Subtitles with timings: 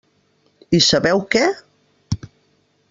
[0.77, 1.45] I sabeu què?